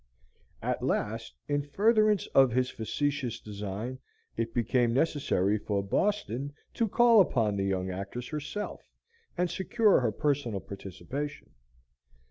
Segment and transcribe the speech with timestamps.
[0.63, 3.99] At last, in furtherance of his facetious design,
[4.35, 8.81] it became necessary for "Boston" to call upon the young actress herself
[9.37, 11.51] and secure her personal participation.